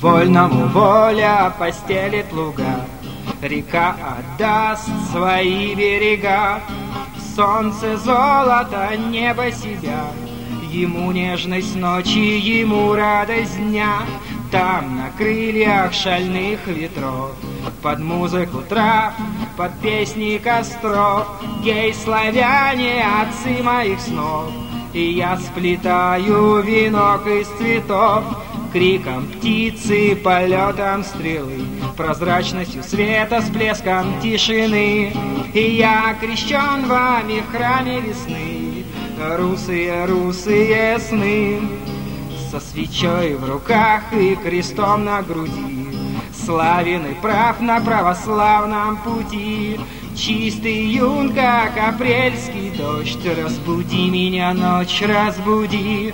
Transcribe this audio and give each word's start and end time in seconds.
Вольному 0.00 0.66
воля 0.68 1.52
постелит 1.58 2.30
луга, 2.30 2.84
Река 3.40 3.96
отдаст 4.18 4.88
свои 5.10 5.74
берега, 5.74 6.60
Солнце 7.34 7.96
золото, 7.96 8.90
небо 9.10 9.50
себя, 9.50 10.04
Ему 10.70 11.12
нежность 11.12 11.74
ночи, 11.76 12.38
ему 12.38 12.94
радость 12.94 13.56
дня, 13.56 14.02
Там 14.50 14.98
на 14.98 15.10
крыльях 15.16 15.94
шальных 15.94 16.66
ветров, 16.66 17.32
Под 17.82 17.98
музыку 17.98 18.62
трав, 18.68 19.14
под 19.56 19.80
песни 19.80 20.36
костров, 20.36 21.26
Гей, 21.64 21.94
славяне, 21.94 23.02
отцы 23.22 23.62
моих 23.62 23.98
снов, 24.00 24.52
И 24.92 25.12
я 25.12 25.38
сплетаю 25.38 26.60
венок 26.60 27.26
из 27.26 27.46
цветов, 27.58 28.24
Криком 28.76 29.26
птицы, 29.28 30.14
полетом 30.16 31.02
стрелы, 31.02 31.64
Прозрачностью 31.96 32.82
света, 32.82 33.40
с 33.40 33.48
блеском 33.48 34.20
тишины. 34.20 35.14
И 35.54 35.76
я 35.78 36.14
крещен 36.20 36.86
вами 36.86 37.40
в 37.40 37.56
храме 37.56 38.00
весны, 38.02 38.84
Русые, 39.38 40.04
русые 40.04 40.98
сны, 40.98 41.58
Со 42.50 42.60
свечой 42.60 43.36
в 43.36 43.50
руках 43.50 44.12
и 44.12 44.36
крестом 44.36 45.06
на 45.06 45.22
груди, 45.22 45.88
Славен 46.44 47.06
и 47.06 47.14
прав 47.14 47.58
на 47.62 47.80
православном 47.80 48.98
пути, 48.98 49.80
Чистый 50.14 50.84
юн, 50.84 51.32
как 51.32 51.78
апрельский 51.78 52.72
дождь, 52.76 53.24
Разбуди 53.24 54.10
меня, 54.10 54.52
ночь, 54.52 55.00
разбуди. 55.00 56.12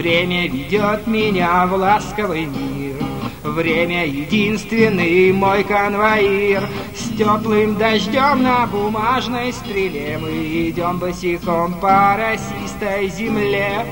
Время 0.00 0.48
ведет 0.48 1.06
меня 1.06 1.66
в 1.66 1.74
ласковый 1.74 2.46
мир, 2.46 2.96
Время 3.44 4.06
единственный 4.06 5.30
мой 5.30 5.62
конвоир. 5.62 6.66
С 6.96 7.14
теплым 7.18 7.76
дождем 7.76 8.42
на 8.42 8.66
бумажной 8.66 9.52
стреле 9.52 10.18
Мы 10.18 10.70
идем 10.70 10.96
босиком 10.96 11.74
по 11.74 12.16
росистой 12.16 13.10
земле. 13.10 13.84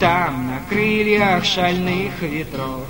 Там 0.00 0.48
на 0.48 0.68
крыльях 0.68 1.44
шальных 1.44 2.20
ветров, 2.20 2.82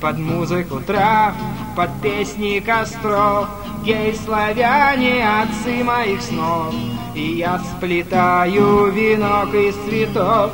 Под 0.00 0.16
музыку 0.16 0.80
трав, 0.80 1.34
под 1.76 1.90
песни 2.00 2.58
костров, 2.60 3.48
Гей, 3.84 4.14
славяне, 4.14 5.28
отцы 5.42 5.84
моих 5.84 6.22
снов, 6.22 6.74
И 7.14 7.34
я 7.36 7.58
сплетаю 7.58 8.90
венок 8.90 9.52
из 9.52 9.74
цветов. 9.86 10.52